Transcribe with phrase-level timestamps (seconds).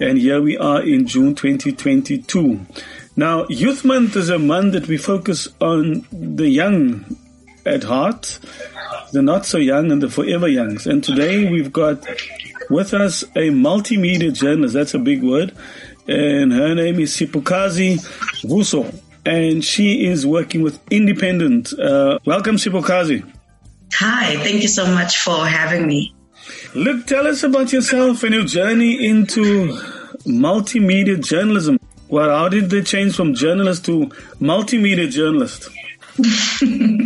[0.00, 2.66] and here we are in June 2022.
[3.16, 7.16] Now, Youth Month is a month that we focus on the young
[7.64, 8.38] at heart,
[9.12, 10.86] the not so young and the forever youngs.
[10.86, 12.04] And today we've got
[12.70, 14.74] with us a multimedia journalist.
[14.74, 15.54] That's a big word.
[16.08, 17.98] And her name is Siphokhazi
[18.42, 18.94] Vuso.
[19.24, 21.72] And she is working with Independent.
[21.78, 23.24] Uh, welcome, Sipokazi.
[23.94, 26.14] Hi, thank you so much for having me.
[26.74, 29.80] Look, tell us about yourself and your journey into
[30.26, 31.78] multimedia journalism.
[32.08, 34.06] Well, how did they change from journalist to
[34.40, 35.70] multimedia journalist?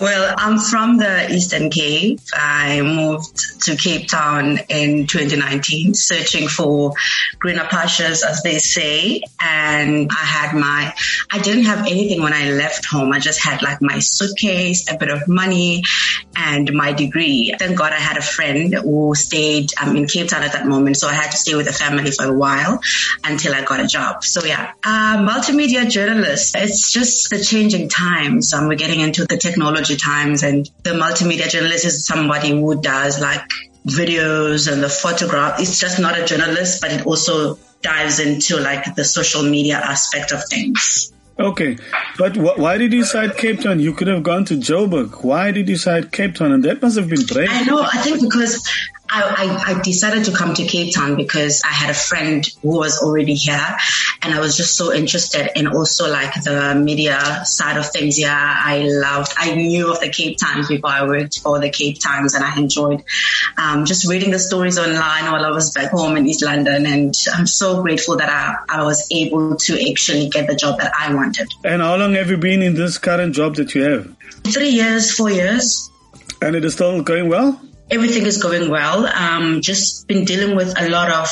[0.00, 2.20] Well, I'm from the Eastern Cape.
[2.32, 6.92] I moved to Cape Town in 2019, searching for
[7.40, 9.22] greener pastures, as they say.
[9.40, 10.94] And I had my,
[11.32, 13.12] I didn't have anything when I left home.
[13.12, 15.82] I just had like my suitcase, a bit of money,
[16.36, 17.52] and my degree.
[17.58, 20.96] Thank God I had a friend who stayed um, in Cape Town at that moment.
[20.96, 22.80] So I had to stay with the family for a while
[23.24, 24.22] until I got a job.
[24.22, 26.54] So yeah, uh, multimedia journalist.
[26.56, 28.52] It's just the changing times.
[28.52, 33.20] Um, we're getting into the technology times and the multimedia journalist is somebody who does
[33.20, 33.48] like
[33.86, 35.60] videos and the photograph.
[35.60, 40.32] It's just not a journalist, but it also dives into like the social media aspect
[40.32, 41.12] of things.
[41.38, 41.78] Okay,
[42.18, 43.78] but wh- why did you decide Cape Town?
[43.78, 45.22] You could have gone to Joburg.
[45.22, 46.50] Why did you decide Cape Town?
[46.50, 47.48] And that must have been brave.
[47.48, 47.80] I know.
[47.80, 48.60] I think because
[49.10, 52.76] I, I, I, decided to come to Cape Town because I had a friend who
[52.78, 53.76] was already here
[54.22, 58.18] and I was just so interested in also like the media side of things.
[58.18, 62.00] Yeah, I loved, I knew of the Cape Times before I worked for the Cape
[62.00, 63.04] Times and I enjoyed
[63.56, 66.86] um, just reading the stories online while I was back home in East London.
[66.86, 70.92] And I'm so grateful that I, I was able to actually get the job that
[70.98, 71.48] I wanted.
[71.64, 74.16] And how long have you been in this current job that you have?
[74.44, 75.90] Three years, four years.
[76.40, 77.60] And it is still going well?
[77.90, 79.06] Everything is going well.
[79.06, 81.28] Um, just been dealing with a lot of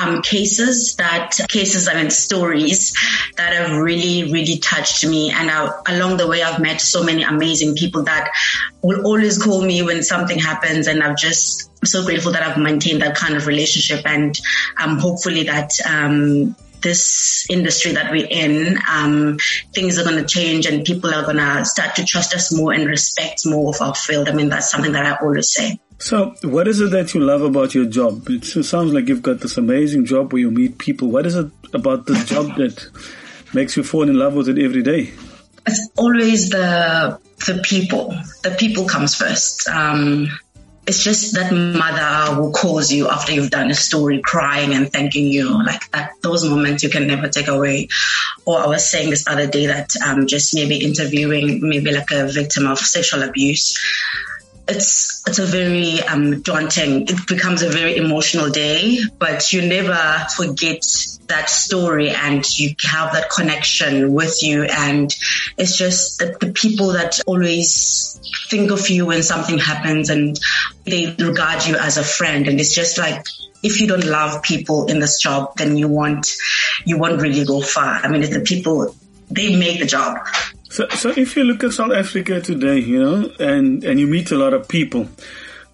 [0.00, 2.94] um, cases that cases I and stories
[3.36, 5.30] that have really, really touched me.
[5.30, 8.30] And I, along the way, I've met so many amazing people that
[8.82, 12.58] will always call me when something happens, and I've just I'm so grateful that I've
[12.58, 14.38] maintained that kind of relationship, and
[14.78, 19.38] um, hopefully that um, this industry that we're in, um,
[19.72, 22.72] things are going to change and people are going to start to trust us more
[22.72, 24.28] and respect more of our field.
[24.28, 25.78] I mean, that's something that I always say.
[25.98, 28.26] So, what is it that you love about your job?
[28.30, 31.10] It sounds like you've got this amazing job where you meet people.
[31.10, 32.88] What is it about this job that
[33.52, 35.12] makes you fall in love with it every day?
[35.66, 38.14] It's always the the people.
[38.42, 39.68] The people comes first.
[39.68, 40.28] Um,
[40.90, 45.26] it's just that mother will calls you after you've done a story crying and thanking
[45.26, 45.62] you.
[45.64, 47.86] Like that those moments you can never take away.
[48.44, 52.26] Or i was saying this other day that um, just maybe interviewing maybe like a
[52.26, 53.78] victim of sexual abuse
[54.70, 57.02] it's it's a very um, daunting.
[57.02, 60.82] It becomes a very emotional day, but you never forget
[61.26, 64.64] that story, and you have that connection with you.
[64.64, 65.14] And
[65.58, 70.38] it's just the, the people that always think of you when something happens, and
[70.84, 72.46] they regard you as a friend.
[72.46, 73.24] And it's just like
[73.62, 76.28] if you don't love people in this job, then you won't
[76.84, 78.00] you won't really go far.
[78.02, 78.94] I mean, the people
[79.30, 80.18] they make the job.
[80.70, 84.30] So, so if you look at South Africa today, you know, and, and you meet
[84.30, 85.08] a lot of people,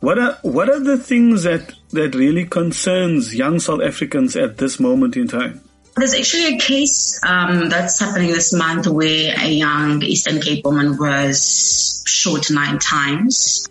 [0.01, 4.81] what are what are the things that that really concerns young South Africans at this
[4.81, 5.61] moment in time?
[5.97, 10.97] There's actually a case um, that's happening this month where a young Eastern Cape woman
[10.99, 13.69] was shot nine times.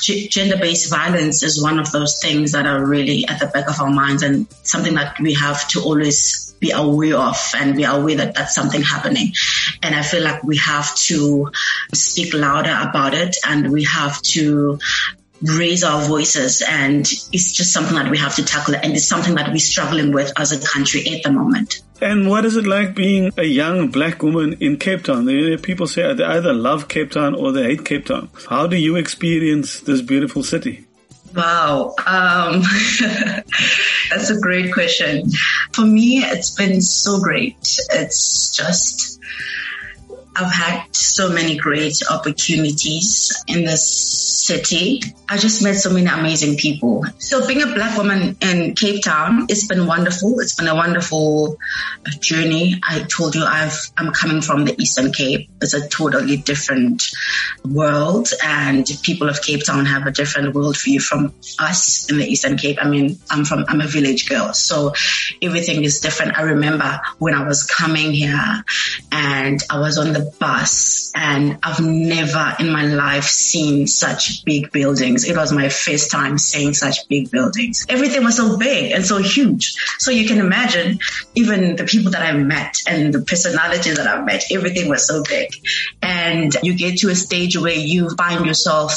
[0.00, 3.80] G- gender-based violence is one of those things that are really at the back of
[3.80, 8.16] our minds and something that we have to always be aware of and be aware
[8.16, 9.32] that that's something happening.
[9.82, 11.50] And I feel like we have to
[11.94, 14.78] speak louder about it and we have to
[15.42, 17.00] raise our voices and
[17.32, 20.30] it's just something that we have to tackle and it's something that we're struggling with
[20.36, 21.82] as a country at the moment.
[22.02, 25.26] And what is it like being a young black woman in Cape Town?
[25.58, 28.30] People say they either love Cape Town or they hate Cape Town.
[28.48, 30.86] How do you experience this beautiful city?
[31.34, 31.94] Wow.
[32.06, 32.62] Um,
[34.10, 35.30] that's a great question.
[35.72, 37.78] For me, it's been so great.
[37.90, 39.20] It's just,
[40.34, 45.02] I've had so many great opportunities in this city.
[45.28, 47.04] I just met so many amazing people.
[47.18, 50.40] So being a black woman in Cape Town, it's been wonderful.
[50.40, 51.58] It's been a wonderful
[52.20, 52.80] journey.
[52.86, 55.48] I told you I've, I'm coming from the Eastern Cape.
[55.60, 57.04] It's a totally different
[57.64, 62.56] world and people of Cape Town have a different worldview from us in the Eastern
[62.56, 62.78] Cape.
[62.80, 64.52] I mean, I'm from, I'm a village girl.
[64.52, 64.94] So
[65.42, 66.38] everything is different.
[66.38, 68.64] I remember when I was coming here
[69.12, 74.72] and I was on the bus and I've never in my life seen such big
[74.72, 75.24] buildings.
[75.24, 77.84] It was my first time seeing such big buildings.
[77.88, 79.74] Everything was so big and so huge.
[79.98, 81.00] So you can imagine
[81.34, 85.22] even the people that I met and the personalities that I've met, everything was so
[85.28, 85.48] big.
[86.00, 88.94] And you get to a stage where you find yourself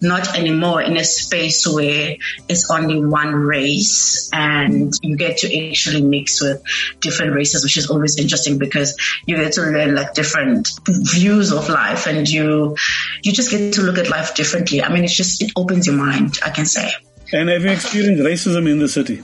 [0.00, 2.16] not anymore in a space where
[2.48, 6.62] it's only one race and you get to actually mix with
[7.00, 8.96] different races, which is always interesting because
[9.26, 12.76] you get to learn like different views of life and you,
[13.22, 14.82] you just get to look at life differently.
[14.82, 16.90] I mean, it's just, it opens your mind, I can say.
[17.32, 19.22] And have you experienced racism in the city?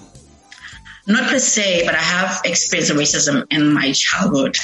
[1.06, 4.56] Not per se, but I have experienced racism in my childhood.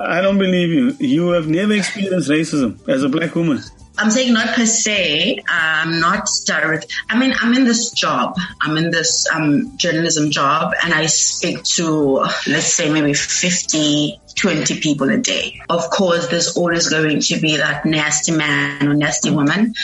[0.00, 0.96] I don't believe you.
[0.98, 3.60] You have never experienced racism as a black woman.
[3.96, 5.38] I'm saying not per se.
[5.48, 6.92] I'm not direct.
[7.08, 8.36] I mean, I'm in this job.
[8.60, 14.80] I'm in this um, journalism job, and I speak to let's say maybe 50, 20
[14.80, 15.60] people a day.
[15.70, 19.74] Of course, there's always going to be that nasty man or nasty woman,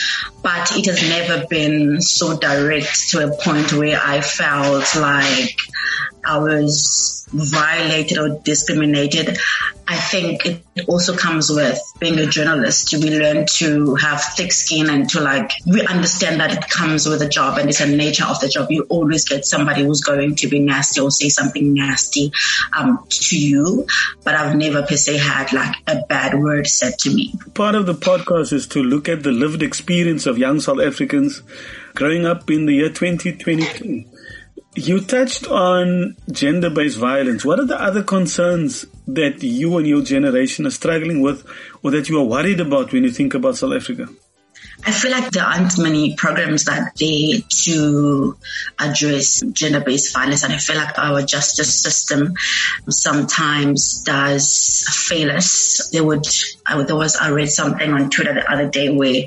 [0.43, 5.57] but it has never been so direct to a point where I felt like
[6.25, 9.37] I was violated or discriminated.
[9.87, 12.93] I think it also comes with being a journalist.
[12.93, 17.21] We learn to have thick skin and to like, we understand that it comes with
[17.21, 18.71] a job and it's a nature of the job.
[18.71, 22.31] You always get somebody who's going to be nasty or say something nasty
[22.77, 23.85] um, to you.
[24.23, 27.33] But I've never per se had like a bad word said to me.
[27.53, 31.41] Part of the podcast is to look at the lived experience of young South Africans
[31.95, 34.05] growing up in the year 2022.
[34.73, 37.43] You touched on gender based violence.
[37.43, 41.45] What are the other concerns that you and your generation are struggling with
[41.83, 44.07] or that you are worried about when you think about South Africa?
[44.83, 48.35] I feel like there aren't many programs that they to
[48.79, 52.33] address gender-based violence, and I feel like our justice system
[52.89, 55.89] sometimes does fail us.
[55.91, 56.25] There would,
[56.65, 59.23] I, there was, I read something on Twitter the other day where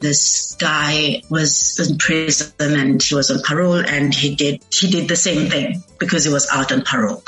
[0.00, 5.08] this guy was in prison and he was on parole, and he did he did
[5.08, 7.22] the same thing because he was out on parole.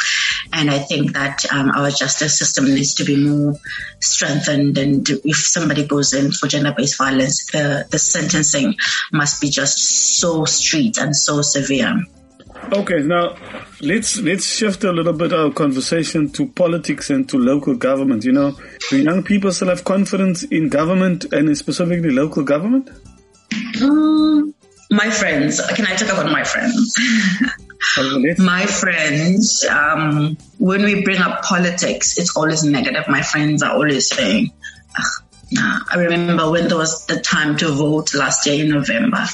[0.52, 3.54] And I think that um, our justice system needs to be more
[4.00, 4.78] strengthened.
[4.78, 8.74] And if somebody goes in for gender-based violence, the, the sentencing
[9.12, 12.04] must be just so strict and so severe.
[12.72, 13.36] Okay, now
[13.80, 18.24] let's let's shift a little bit our conversation to politics and to local government.
[18.24, 18.56] You know,
[18.90, 22.90] do young people still have confidence in government and specifically local government?
[23.82, 24.54] Um,
[24.90, 25.60] my friends.
[25.74, 26.94] Can I talk about my friends?
[28.38, 33.04] my friends, um, when we bring up politics, it's always negative.
[33.08, 34.52] My friends are always saying,
[35.58, 39.26] I remember when there was the time to vote last year in November,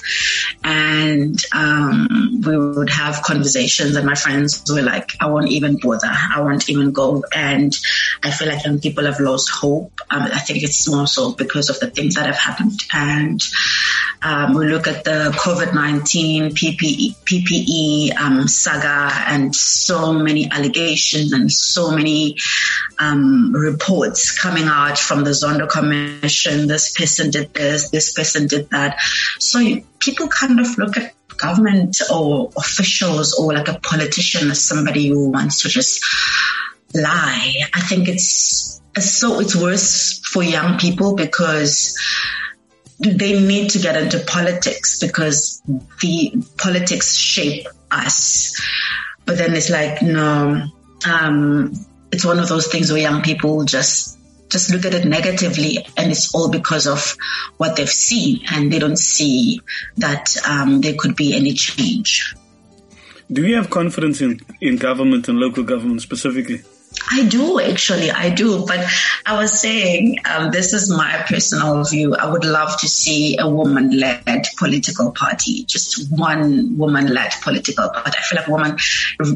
[0.65, 6.09] and um, we would have conversations, and my friends were like, "I won't even bother.
[6.11, 7.77] I won't even go." And
[8.23, 9.93] I feel like young people have lost hope.
[10.11, 13.43] Um, I think it's more so because of the things that have happened, and
[14.23, 21.35] um, we look at the COVID nineteen PPE, PPE um, saga, and so many allegations
[21.35, 22.39] and so many
[22.99, 26.06] um, reports coming out from the Zondo Commission
[26.67, 29.01] this person did this, this person did that.
[29.39, 29.61] So
[29.99, 35.31] people kind of look at government or officials or like a politician as somebody who
[35.31, 36.03] wants to just
[36.95, 37.55] lie.
[37.75, 41.99] I think it's so it's worse for young people because
[42.99, 45.63] they need to get into politics because
[46.01, 48.59] the politics shape us.
[49.27, 50.65] But then it's like, no,
[51.07, 51.73] um,
[52.11, 54.19] it's one of those things where young people just
[54.49, 57.17] just look at it negatively and it's all because of
[57.57, 59.61] what they've seen and they don't see
[59.97, 62.35] that um, there could be any change.
[63.31, 66.63] Do you have confidence in, in government and local government specifically?
[67.11, 68.65] I do actually, I do.
[68.67, 68.87] But
[69.27, 72.15] I was saying, um, this is my personal view.
[72.15, 78.19] I would love to see a woman-led political party, just one woman-led political party.
[78.19, 78.79] I feel like women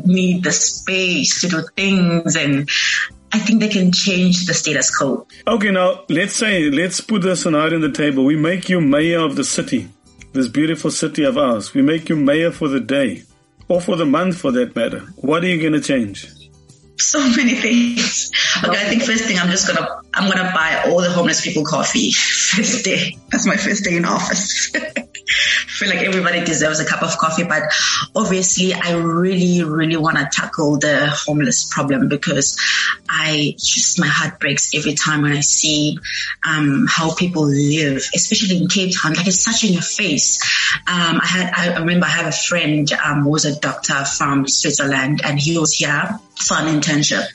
[0.04, 2.68] need the space to do things and
[3.32, 5.26] I think they can change the status quo.
[5.46, 8.24] Okay, now let's say, let's put this scenario on the table.
[8.24, 9.88] We make you mayor of the city,
[10.32, 11.74] this beautiful city of ours.
[11.74, 13.22] We make you mayor for the day
[13.68, 15.00] or for the month for that matter.
[15.16, 16.28] What are you going to change?
[17.00, 18.30] so many things.
[18.62, 21.64] Okay, I think first thing I'm just gonna I'm gonna buy all the homeless people
[21.64, 23.16] coffee first day.
[23.30, 24.70] That's my first day in office.
[25.80, 27.62] feel like everybody deserves a cup of coffee, but
[28.14, 32.58] obviously I really, really want to tackle the homeless problem because
[33.08, 35.98] I just, my heart breaks every time when I see,
[36.46, 39.14] um, how people live, especially in Cape Town.
[39.14, 40.42] Like it's such in your face.
[40.86, 44.46] Um, I had, I remember I have a friend, um, who was a doctor from
[44.48, 47.26] Switzerland and he was here for an internship.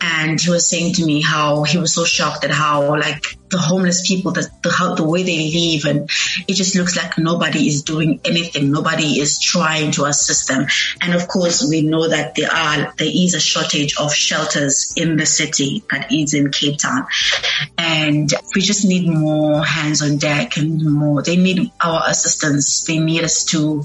[0.00, 3.58] And he was saying to me how he was so shocked at how like the
[3.58, 6.10] homeless people, the, the, how, the way they live and
[6.46, 8.70] it just looks like nobody is doing anything.
[8.70, 10.66] Nobody is trying to assist them.
[11.00, 15.16] And of course, we know that there are, there is a shortage of shelters in
[15.16, 17.06] the city that is in Cape Town.
[17.76, 22.84] And we just need more hands on deck and more, they need our assistance.
[22.84, 23.84] They need us to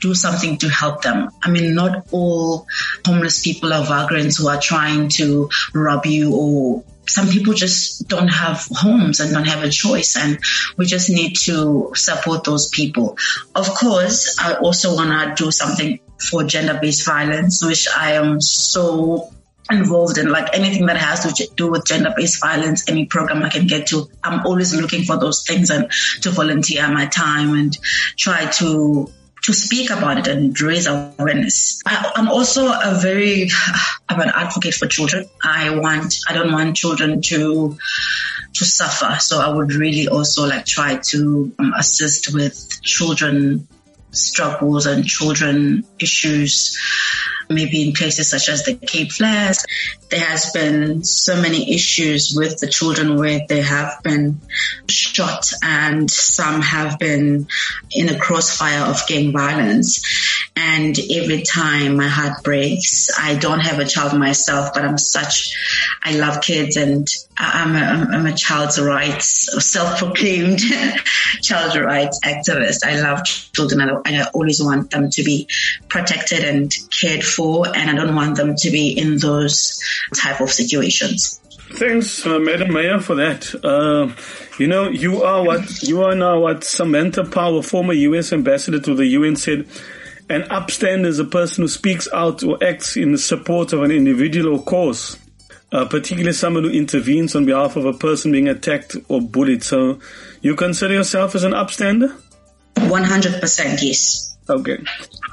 [0.00, 1.30] do something to help them.
[1.42, 2.66] I mean, not all
[3.04, 8.28] homeless people are vagrants who are trying to rob you or some people just don't
[8.28, 10.38] have homes and don't have a choice and
[10.76, 13.16] we just need to support those people.
[13.54, 19.30] Of course, I also want to do something for gender-based violence, which I am so
[19.70, 23.66] involved in like anything that has to do with gender-based violence, any program I can
[23.66, 24.08] get to.
[24.22, 25.90] I'm always looking for those things and
[26.22, 27.76] to volunteer my time and
[28.16, 29.10] try to
[29.46, 31.80] to speak about it and raise awareness.
[31.86, 33.48] I, am also a very,
[34.08, 35.26] I'm an advocate for children.
[35.42, 37.78] I want, I don't want children to,
[38.54, 39.20] to suffer.
[39.20, 43.68] So I would really also like try to um, assist with children
[44.10, 46.76] struggles and children issues
[47.48, 49.64] maybe in places such as the Cape Flats.
[50.10, 54.40] There has been so many issues with the children where they have been
[54.88, 57.48] shot and some have been
[57.92, 60.35] in a crossfire of gang violence.
[60.58, 65.54] And every time my heart breaks, I don't have a child myself, but I'm such,
[66.02, 70.60] I love kids and I'm a, I'm a child's rights, self-proclaimed
[71.42, 72.86] child rights activist.
[72.86, 75.46] I love children and I always want them to be
[75.88, 79.78] protected and cared for, and I don't want them to be in those
[80.16, 81.38] type of situations.
[81.72, 83.54] Thanks, uh, Madam Mayor, for that.
[83.62, 84.14] Uh,
[84.58, 86.40] you know, you are what you are now.
[86.40, 88.32] What Samantha Power, former U.S.
[88.32, 89.66] ambassador to the UN, said.
[90.28, 93.92] An upstander is a person who speaks out or acts in the support of an
[93.92, 95.16] individual or cause,
[95.70, 99.62] uh, particularly someone who intervenes on behalf of a person being attacked or bullied.
[99.62, 100.00] So,
[100.40, 102.20] you consider yourself as an upstander?
[102.74, 104.36] 100% yes.
[104.48, 104.78] Okay.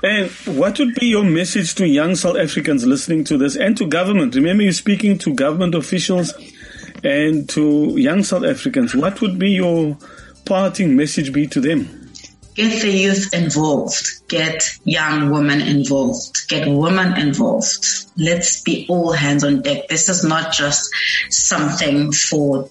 [0.03, 3.88] And what would be your message to young South Africans listening to this and to
[3.88, 4.35] government?
[4.35, 6.33] Remember, you're speaking to government officials
[7.03, 8.95] and to young South Africans.
[8.95, 9.97] What would be your
[10.45, 12.12] parting message be to them?
[12.55, 14.23] Get the youth involved.
[14.27, 16.48] Get young women involved.
[16.48, 17.86] Get women involved.
[18.18, 19.88] Let's be all hands on deck.
[19.89, 20.89] This is not just
[21.30, 22.70] something for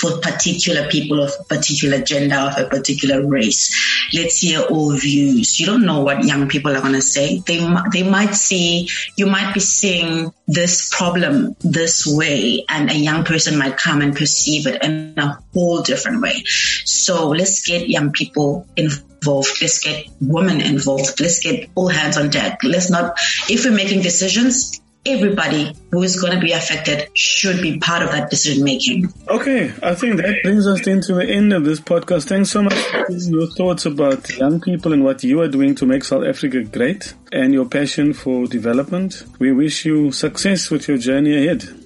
[0.00, 3.74] for particular people of a particular gender of a particular race.
[4.12, 5.60] Let's hear all views.
[5.60, 7.42] You don't know what young people are going to say.
[7.46, 7.58] They
[7.92, 13.58] they might see you might be seeing this problem this way, and a young person
[13.58, 16.42] might come and perceive it in a whole different way.
[16.84, 19.58] So let's get young people involved involved.
[19.60, 20.60] Let's get women
[20.96, 21.20] involved.
[21.20, 22.60] Let's get all hands on deck.
[22.62, 27.78] Let's not, if we're making decisions, everybody who is going to be affected should be
[27.78, 29.12] part of that decision making.
[29.28, 32.28] Okay, I think that brings us into the end of this podcast.
[32.28, 35.86] Thanks so much for your thoughts about young people and what you are doing to
[35.86, 39.24] make South Africa great and your passion for development.
[39.38, 41.85] We wish you success with your journey ahead.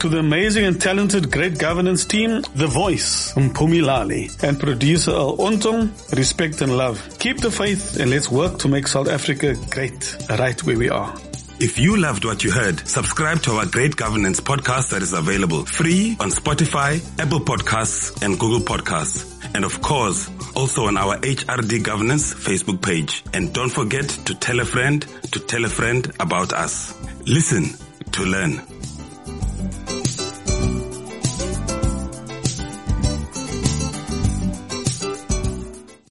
[0.00, 5.90] To the amazing and talented Great Governance team, The Voice, Mpumilali, and producer Al Ontong,
[6.16, 7.18] respect and love.
[7.18, 11.14] Keep the faith and let's work to make South Africa great, right where we are.
[11.60, 15.66] If you loved what you heard, subscribe to our Great Governance podcast that is available
[15.66, 19.26] free on Spotify, Apple Podcasts, and Google Podcasts.
[19.54, 23.22] And of course, also on our HRD Governance Facebook page.
[23.34, 26.94] And don't forget to tell a friend to tell a friend about us.
[27.26, 27.64] Listen
[28.12, 28.79] to learn.